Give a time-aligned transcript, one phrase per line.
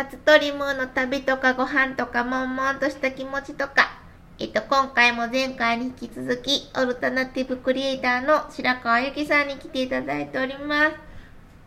[0.00, 4.00] 松鳥ムーの旅とかご飯とか悶々とした気持ちとか、
[4.38, 10.90] えっと、今回も前回に引き続き、オルタナティブクリエイターの白川由紀さんに来ていただいておりま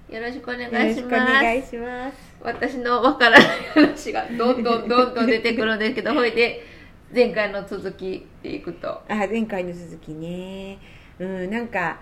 [0.09, 0.11] す。
[0.11, 1.33] よろしくお願いしよろしくおます。
[1.43, 2.17] 願いします。
[2.41, 6.65] 私のわからない話がどんどんどんどん出てくるんですけど、 ほいで、
[7.13, 8.89] 前回の続きでいくと。
[9.07, 10.79] あ、前回の続きね。
[11.20, 12.00] うん、なんか、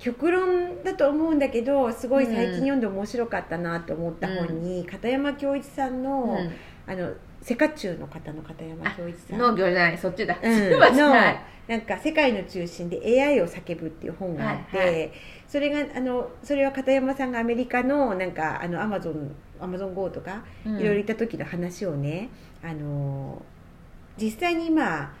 [0.00, 6.38] 極論だと思うんだけど、すごい最近読んで面白かったなと思った本に、片山恭一さんの、
[6.86, 7.12] あの、
[7.42, 9.38] セカチュウの方の片山恭一さん。
[9.38, 10.36] 農業じゃない、そっちだ。
[10.42, 11.40] うん、 のはい。
[11.68, 15.10] なんか「世界の中心で AI を叫ぶ」っていう本があって、はいはい。
[15.46, 20.80] それがあのそれは片山さんがアメリカのなんかあのアマゾンアマゾン GO とかうん。
[20.80, 22.28] いろいろ行った時の話をね、
[22.60, 23.40] あの
[24.20, 25.14] 実際に今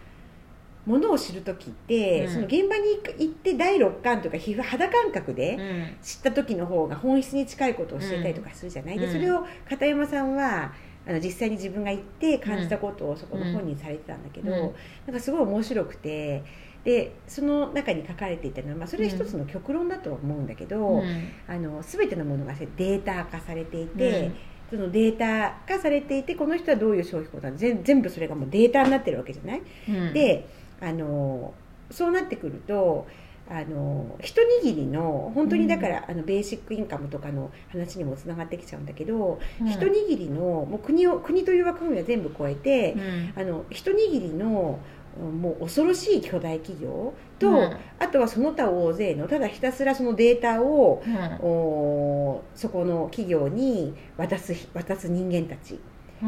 [0.86, 2.32] ものを知る時って、うん。
[2.32, 5.96] その現場に行って第六感というか皮膚肌感覚でうん。
[6.02, 9.00] 知った時の方が本質に近いことを教えたりとかするじゃない、うん。
[9.00, 10.72] でそれを片山さんは
[11.06, 14.58] あの実際に自分が行って感じたことをそこの本にされてたんだけど、うん。
[15.06, 16.42] なんかすごい面白くて
[16.84, 21.28] でその中に書かれていたのは、まあ、それは一つの極論だとは思うんだけど、うん。
[21.46, 24.30] あの全てのものがデータ化されていて、
[24.70, 30.48] そのデータ化されていてこの人はどういう消費行動なの全全部それがもうデータになってるわけじゃない、うん、で
[30.80, 31.54] あの
[31.90, 33.06] そうなってくると
[33.50, 39.66] あの一握りの本当にだから、あのベーシックインカムとかの話にもつながってきちゃうんだけど、うん。
[39.68, 43.32] 一握りのもう国を国という枠組みは全部超えて、うん。
[43.34, 44.78] あの一握りの
[45.20, 47.76] うんもう恐ろしい巨大企業と、うん。
[47.98, 51.16] あとはその他大勢のただひたすらそのデータをうん。
[51.40, 55.74] おそこの企業に渡す渡す人間たち。
[55.74, 55.80] うん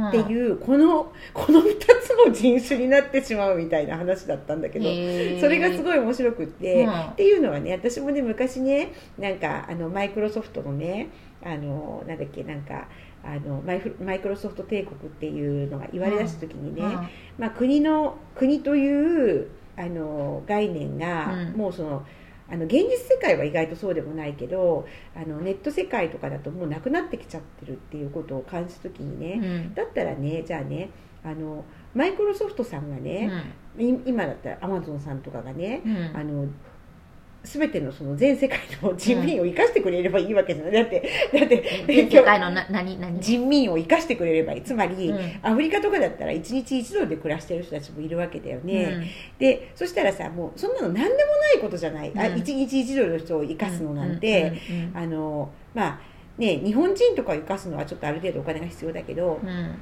[0.08, 4.84] っていう、このこの2つの人種になってしまうみたいな話だったんだけど、
[5.40, 6.90] それがすごい面白くって、うん。
[6.90, 11.08] っていうのはね私もね昔ねなんかあのマイクロソフトのね
[11.42, 12.86] あのなんだっけなんか
[13.24, 16.92] あのマイフマイクロソフト帝国っていうのが言われ出した時にね、うん。
[17.38, 21.58] まあ、国の国というあの概念が、うん。
[21.58, 22.06] もうその
[22.50, 24.86] あの現実世界は意外とそうでもないけど
[25.16, 29.74] あのネット世界とかだともうなくなってきちゃってるっていうことを感じた時にね、うん。
[29.74, 30.90] だったらねじゃあね
[31.24, 31.64] あの
[31.94, 33.30] マイクロソフトさんがね、
[33.78, 36.16] い今だったらアマゾンさんとかがね、うん。
[36.16, 36.46] あの
[37.44, 43.20] 全てのその全世界の人民を生かしてくれればいいわけじゃない、だってだって全世界のな何何？
[43.20, 44.62] 人民を生かしてくれればいい。
[44.62, 45.40] つまり、うん。
[45.42, 49.04] アフリカとかだったら1日1ドルで暮らしてる人たちもいるわけだよね、うん。
[49.38, 52.34] でそしたらさもうそんなの何でもないことじゃない、あうん。
[52.34, 54.60] 1日1ドルの人を生かすのなんて、
[54.94, 56.00] あのまあ
[56.38, 59.74] ね日本人とかを生かすのはちょっとある程度お金が必要だけど、うん。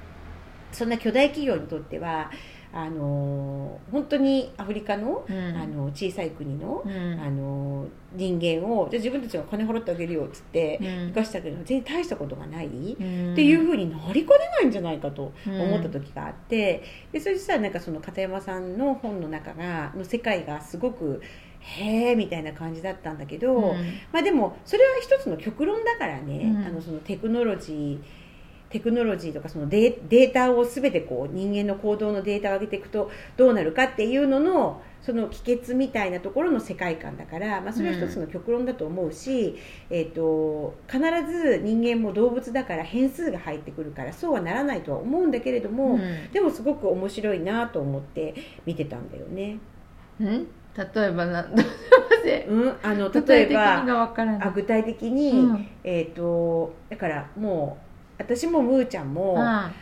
[0.72, 2.31] そんな巨大企業にとっては
[2.72, 5.36] あの本当にアフリカの,、うん。
[5.56, 7.20] あの小さい国の,、うん。
[7.20, 11.08] あの人間をじゃあ自分たちが金払ってあげるよっつってうん。
[11.08, 13.32] 生かしてあげるのは全然大したことがない、うん。
[13.32, 16.82] っていうふうになりかねないんじゃないかと思った時があって、
[17.12, 21.20] でそれでさなんかその片山さんの本の中がの世界がすごく
[21.58, 23.76] へえみたいな感じだったんだけど、うん。
[24.12, 26.64] まあでもそれは一つの極論だからね、うん。
[26.64, 28.00] あのそのテクノロジー
[28.70, 39.56] テクノロジーとかそのデーデータを全てこう人間の行動のデータを上げていくとどうなるかっていうののその帰結みたいなところの世界観だから、まあ、それは一つの極論だと思うし、
[39.88, 46.31] えー、と必ず人間も動物だから変数が入ってくるからそうはならないとは思うんだけれども、うん。
[46.32, 48.34] でもすごく面白いなと思って
[48.66, 49.58] 見てたんだよね。
[50.20, 50.47] うん？
[50.76, 51.48] 例えばな
[52.48, 55.69] うん、あの例えば具体的に、うん。
[55.82, 57.89] えー、とだからもう
[58.20, 59.72] 私もムーちゃんも、あ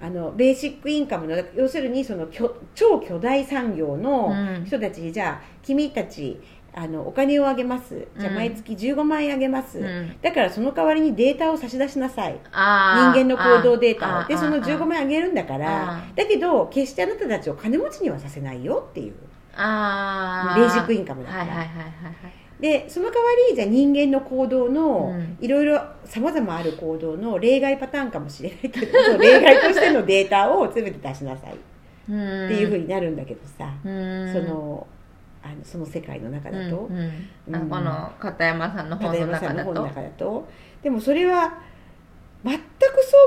[0.00, 2.26] あのベーシックインカムの要するにその
[2.74, 4.64] 超巨大産業のうん。
[4.66, 6.40] 人たちに、じゃあ君たち
[6.76, 8.06] あのお金をあげます。
[8.18, 10.16] じゃあうん毎月15万円あげます、うん。
[10.20, 12.38] だからその代わりにデータを差し出しなさい。
[12.52, 19.14] あ人間の行動データあをでその15万万円あげるんだからあだけど決してあなたたちを金持ちにはさせないよっていう。
[19.56, 25.38] あベーシックインカムだから、はいはいはいはいでその代わりじゃあ人間の行動のうん。
[25.40, 31.52] いろいろさまざまある行動の例外パターンかもしれないけど 例外としてのデータを全て出しなさい。
[31.52, 31.56] っ
[32.04, 34.32] っていうふうになるんだけどさ、うん。
[34.32, 34.86] その
[35.42, 37.56] あのその世界の中だと、うんうん。
[37.56, 37.68] あうん。
[37.68, 39.72] この片山さんの本片の中だと。
[39.72, 40.48] 中だと。
[40.82, 41.58] でもそれは
[42.44, 42.60] 全く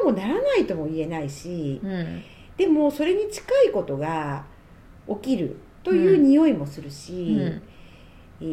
[0.04, 2.24] そうもならないとも言えないしうん。
[2.56, 4.46] でもそれに近いことが
[5.08, 7.62] 起きるという匂いもするし、うん
[8.42, 8.48] えー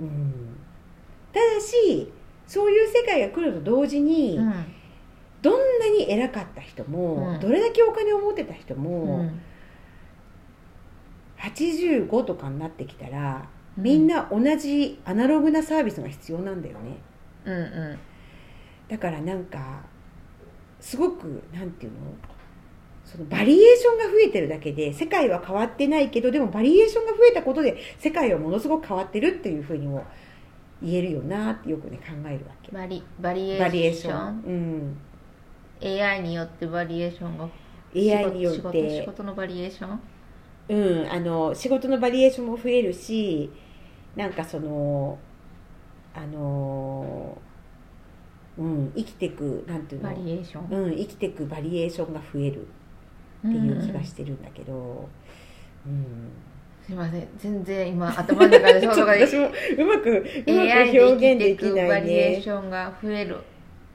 [0.00, 0.32] うん。
[1.32, 2.12] ただし
[2.46, 4.52] そういう世界が来ると同時に、うん
[5.42, 7.40] どんなに偉かった人も、うん。
[7.40, 9.40] どれだけお金を持ってた人うも、ん
[11.36, 13.44] 85とかになってきたら
[13.76, 13.82] うん。
[13.82, 16.96] みんな同じアナログなサービスが必要なんだよね。
[17.44, 17.98] うんうん。
[18.88, 19.80] だからなんか
[20.78, 21.98] すごくなんていうの？
[23.04, 30.04] そのバリエーションが増えてるだけで世界は変わってないけどでもバリエーションが増えたことで世界はものすごく変わってるっていうふうにも
[30.82, 32.72] 言えるよなってよくね考えるわけ。
[32.72, 34.36] バリバリエーーション。
[34.38, 34.98] ン、
[35.82, 36.00] うん。
[36.00, 37.48] AI によってバリエーションが
[37.94, 40.00] AI によっ仕事仕て事のバリエーション？
[40.68, 43.50] うん、あの仕事のバリエーションも増えるし
[44.16, 45.18] なんかその
[46.14, 47.36] あの
[48.56, 50.08] うん生きてくなんていうの？
[50.10, 50.84] バリエーション？
[50.84, 52.66] うん、生きてくバリエーションが増える
[53.46, 55.08] っていう気がしてるんだけど、
[55.86, 56.30] うん。
[56.84, 57.28] すいません。
[57.38, 59.50] 全然今頭の中で想像ができ私もう
[59.86, 63.38] まくうまく表現できないバリエーねションが増える。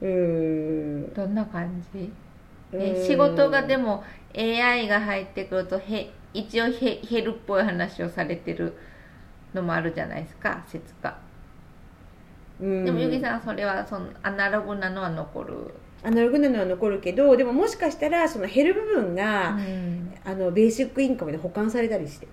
[0.00, 1.14] うん。
[1.14, 2.10] どんな感じ？
[3.06, 4.04] 仕事がでも
[4.36, 8.74] AI が入ってくるとへ一応へ減るっぽい話をされてる
[9.54, 11.16] のもあるじゃないですか説が。
[12.60, 12.84] うん。
[12.84, 20.12] でもゆきさんはそれはそのアナログなのは残る、アナログなのは残るけどでももしかしたらその減る部分が、うん。
[20.24, 22.28] あのベーシックインカムで保管されたりして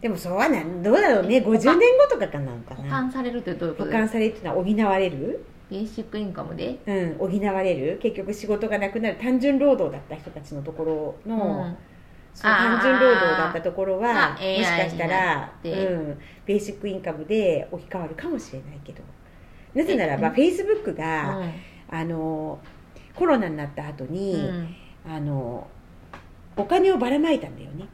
[0.00, 3.90] でもそうはなんどうだろうね50年後とかかなんか保な管されるってどういうこ保と？
[3.90, 5.44] ですか管されるっていうのは補われる？
[5.68, 7.98] ベーシックインカムで、うん補われる？
[8.00, 9.16] 結局仕事がなくなる。
[9.16, 11.76] 単純労働だった人たちのところの、うん。
[12.40, 19.02] 単純労働だったところはがもしかしたらうん、ベーシックインカムで置き換わるかもしれないけど。
[19.74, 21.52] なぜならばえフェイスブックが、うん。
[21.90, 22.60] あの
[23.20, 24.74] コロナになった後に、うん。
[25.06, 25.66] あの
[26.56, 27.86] お金をばらまいたんだよね。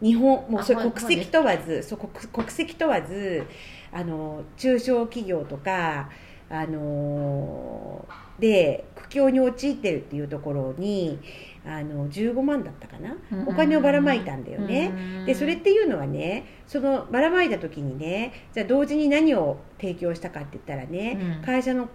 [0.00, 3.44] 日本もうそれ国籍問わずそう国国籍問わず
[3.92, 6.10] あの中小企業とか
[6.50, 8.06] あの
[8.38, 11.18] で苦境に陥ってるっていうところに
[11.66, 13.16] あの15万だったかな、
[13.46, 15.26] お金をばらまいたんだよね、うん。
[15.26, 21.44] でそれっていうのはねそのばらまいた時にねじゃあ同時に何を提供したかって言ったらね、うん。
[21.44, 21.88] 会社の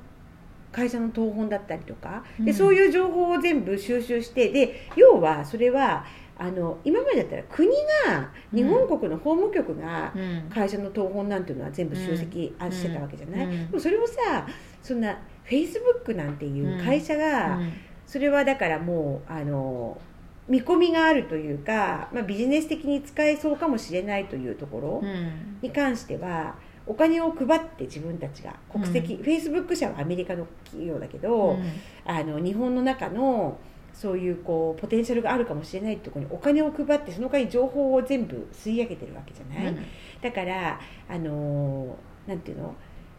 [0.74, 2.24] 会社の謄本だったりとか。
[2.40, 2.54] で、うん。
[2.54, 6.06] そういう情報を全部収集してで要はそれは
[6.38, 7.70] あの今までだったら国
[8.06, 10.50] が日本国の法務局がうん。
[10.50, 13.68] 会社の謄本なんていうのは全部集積あしてたわけじゃない、うん。
[13.70, 14.46] でもそれをさ
[14.82, 17.74] そんなフェイスブックなんていう会社が、うん。
[18.08, 20.00] それはだからもうあの
[20.48, 25.60] 見込みがあるというか、まあ、ビジネス的に使えそうかもしれないというところうん。
[25.62, 31.58] に関してはお金を配って自分たちが国籍、フェイスブック社はアメリカの企業だけど、
[32.06, 33.58] あの日本の中の
[33.94, 39.76] そういうこうポテンシャルがあるかもしれないところにお金を配ってその代わり情報を全部吸い上げてるわけじゃない、
[40.22, 41.96] だからあの
[42.28, 42.76] なんていうの、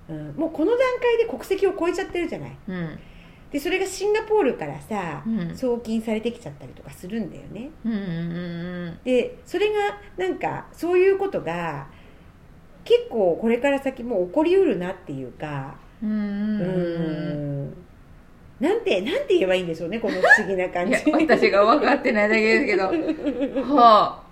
[0.08, 2.56] うん、もうこの段階で国籍を超えちゃってるじゃない？
[2.68, 2.98] うん。
[3.52, 5.56] でそれがシンガポールからさ、うん。
[5.56, 7.70] 送金されてきちゃったりとかするんだよね。
[7.84, 8.98] うんうん。
[9.04, 11.86] でそれがなんかそういうことが
[12.84, 16.18] 結構これから先も起こりうるなっていうかうんうん
[16.60, 17.64] ううん。
[17.68, 17.74] ん。
[18.60, 23.74] なんてなんて言えばいいんでしょうねこの不思議な感いやじ私が分かってないだけですけど。
[23.76, 24.22] は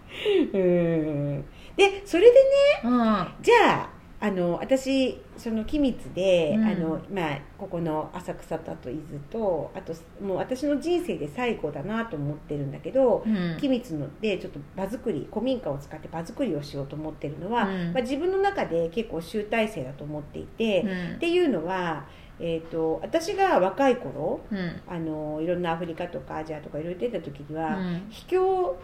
[0.53, 1.45] うん。
[1.77, 2.41] でそれでね
[2.85, 3.81] あじゃ
[4.21, 6.65] ああの私その君津で、うん。
[6.65, 9.93] あのまあ、ここの浅草とあと伊豆とあと
[10.25, 13.37] もう私の人生で最後だなと思ってるんだけど、うん。
[13.37, 17.93] うん君津のでちょっと場作り古民家を使って場作りをしようと思ってるのは、うん。
[17.93, 21.17] まあ、自分の中で結構集大成だと思っていて、うん。
[21.17, 22.07] っていうのは、
[22.39, 24.81] えー、と私が若い頃うん。
[24.87, 28.07] あのいろんなアフリカとかアジアとかいろいろ出た時には、うん。
[28.11, 28.77] 秘境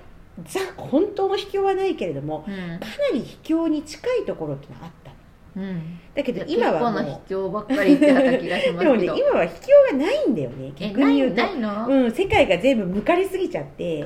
[0.45, 2.55] ザ本当の秘境はないけれどもうん。
[2.81, 5.08] かなり秘境に近いところっていうのがあったの
[5.57, 5.99] うん。
[6.15, 9.17] だけど結構な今はも秘境ばっかり言ってた気がしうでもねますけど。
[9.29, 11.37] 今は秘境がないんだよねえ逆に言うと。
[11.37, 14.05] ないないの、うん、世界が全部向かりすぎちゃって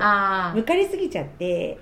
[0.55, 1.77] 向かりすぎちゃって。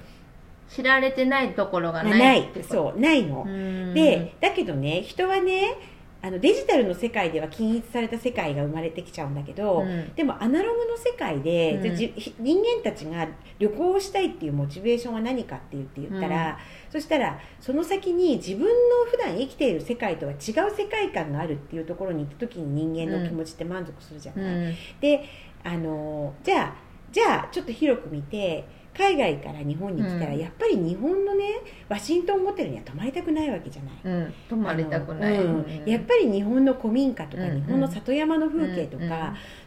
[0.70, 2.64] 知られてないところがなないい。
[2.64, 3.94] そうないの、うん。
[3.94, 5.76] でだけどね人はね
[6.24, 10.14] あのデジタルの世界では均一された世界が生まれてきちゃうんだけど、うん。
[10.14, 11.96] でもアナログの世界で、うん。
[11.96, 16.60] じ人間たちが旅行をしたいっていうモチベーションは何かって言って言ったら、
[16.90, 18.70] そしたらその先に自分の
[19.10, 20.38] 普段生きている世界とは違う
[20.76, 24.76] 世界観があるっていうところに行った時に人間の気持ちって満足するじゃうない、ん。
[25.00, 25.24] で
[25.64, 26.74] あのじゃあ
[27.12, 28.66] じゃあちょっと広く見て
[28.98, 30.40] 海外から日本に来たら、うん。
[30.40, 33.94] やっぱり日本のねワシントンホテルには泊まりたくないわけじゃない。
[34.04, 34.34] うん。
[34.50, 35.84] 泊まりたくない、うん。
[35.86, 39.10] やっぱり日本の古民家とか、うん日本の里山の風景とか、うん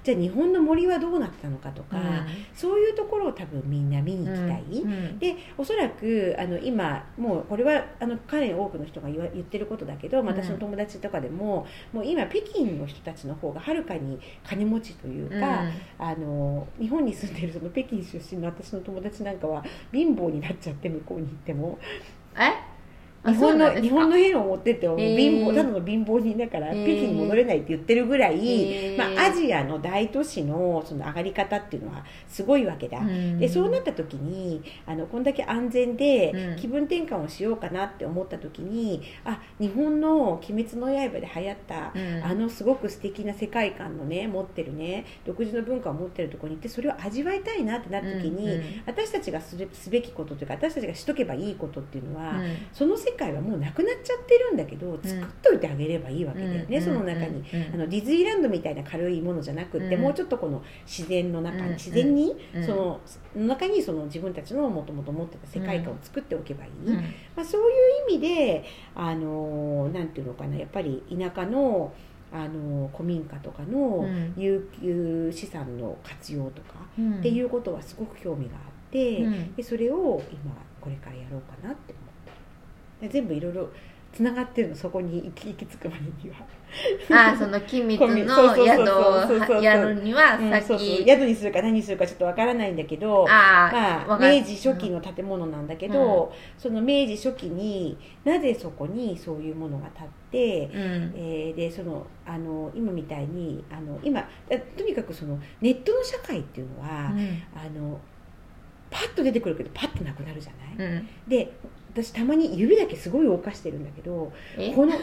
[0.05, 2.27] じゃあ日本の森はどうなったのかとか、うん。
[2.55, 5.19] そういうところを多分みんな見に行きたい、うん。
[5.19, 10.27] でおそらくあの今もうこれはあのかなり多くの人が言わ言ってることだけど、ん。
[10.27, 15.63] 私の友達とかでももう今北京の人たちの方がはるかに金持ちというか、
[15.99, 21.79] あの日本に住んでるその北京出身の私の友達私なんかは貧乏になっちゃって向こうに行っても。
[22.37, 22.74] え？
[23.27, 33.39] 日本の日本の変を持ってっても貧乏ただの貧乏人だから北京に戻れないって言ってるぐらい、まあ、アジアの大都市のその上がり方っていうのはすごいわけだ、うん。
[33.39, 36.57] でそうなった時にあのこんだけ安全でうん。
[36.57, 42.25] 気分転換をしようかなって思った時にあ日本の「鬼滅の刃」で流行った、うん。
[42.25, 49.57] あのすごく素敵な世界観のね持ってるね独自の文化を持ってるところに行ってそれを味わいたいなってなった時に、うんうん私たちがす
[49.91, 52.57] べきことというか私たちがしとけばいいことっていうのは、うん。
[52.73, 57.45] その世界はもうなくなっちゃってるんだけど作っといてあげればいいわけだよね、うんその中に。
[57.73, 60.03] あのディズニーランドみたいな軽いものじゃなくって、うん。
[60.03, 61.73] もうちょっとこの自然の中に、うん。
[61.75, 62.65] 自然にうん。
[62.65, 63.01] その
[63.37, 66.95] 中にその自分たちのもともと持ってた世界観を作っておけばいい、うん。
[66.97, 67.65] まあ、そうい
[68.09, 71.93] う意味であのなんていうのかなやっぱり田舎の
[72.33, 74.35] あの古民家とかのうん。
[74.37, 77.19] 有給資産の活用とかうん。
[77.19, 79.55] っていうことはすごく興味があって、うん。
[79.55, 82.01] でそれを今これからやろうかなって思
[83.09, 83.69] 全部いろいろ
[84.13, 86.37] つながってるのそこに行き行き着くまでには。
[87.11, 90.79] ああその機密の宿をやるにはうんそうそう。
[90.79, 93.71] き宿にするか何にするかちょっとわからないんだけどあ
[94.09, 101.15] まあ、明治初期の建物なんだけど、その明治初期になぜそこにそういうものが建って、うん。
[101.17, 107.13] えーでそのあの今みたいにあの今だとにかくそのネットの社会っていうのは、
[107.55, 108.01] あの
[108.91, 111.09] パッと出てくるけどパッとなくなるじゃない、うん。
[111.29, 111.53] で
[111.95, 114.75] 私たまに指だけすごい動かしてるんだけどえ？
[114.75, 114.95] この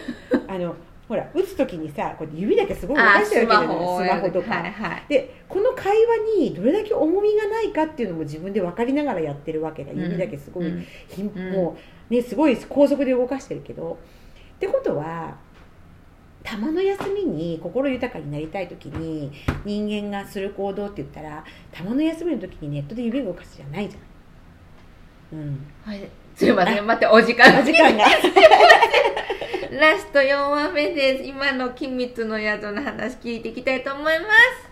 [0.48, 0.76] あの
[1.08, 4.10] ほら打つ時にさこう指だけすごい動かしてるわけじゃない？
[4.10, 5.04] スマホとか、はいはい。
[5.10, 9.92] でこの会話にどれだけ重みがないかっていうのも自分で分かりながらやってるわけだ。
[9.94, 11.54] 指だけすごい、うん。
[11.54, 11.78] も
[12.10, 13.98] うねすごい高速で動かしてるけど。
[14.56, 15.38] ってことは
[16.44, 19.32] たまの休みに心豊かになりたい時に
[19.66, 25.40] 人間がする行動って言ったらたまの休みの時にネットで指動かすじゃないじゃん。
[25.40, 26.86] うん、はいすいません。
[26.88, 27.60] 待ってお時間。
[27.60, 28.06] お時間が。
[29.80, 31.24] ラスト4話目です。
[31.24, 34.26] 今の機密の宿の話聞いていきたいと思いま
[34.66, 34.71] す